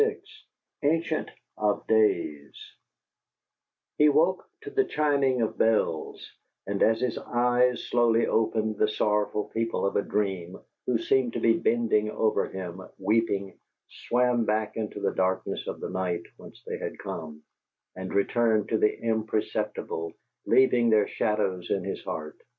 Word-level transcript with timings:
XXVI 0.01 0.17
ANCIENT 0.81 1.29
OF 1.59 1.85
DAYS 1.85 2.55
He 3.99 4.09
woke 4.09 4.49
to 4.61 4.71
the 4.71 4.83
chiming 4.83 5.41
of 5.43 5.59
bells, 5.59 6.27
and, 6.65 6.81
as 6.81 7.01
his 7.01 7.19
eyes 7.19 7.83
slowly 7.87 8.25
opened, 8.25 8.77
the 8.79 8.87
sorrowful 8.87 9.49
people 9.49 9.85
of 9.85 9.95
a 9.95 10.01
dream, 10.01 10.57
who 10.87 10.97
seemed 10.97 11.33
to 11.33 11.39
be 11.39 11.53
bending 11.59 12.09
over 12.09 12.47
him, 12.49 12.81
weeping, 12.97 13.59
swam 14.07 14.43
back 14.43 14.75
into 14.75 14.99
the 14.99 15.13
darkness 15.13 15.67
of 15.67 15.79
the 15.79 15.89
night 15.91 16.23
whence 16.35 16.63
they 16.65 16.79
had 16.79 16.97
come, 16.97 17.43
and 17.95 18.11
returned 18.11 18.69
to 18.69 18.79
the 18.79 18.99
imperceptible, 19.03 20.13
leaving 20.47 20.89
their 20.89 21.07
shadows 21.07 21.69
in 21.69 21.83
his 21.83 22.03
heart. 22.03 22.39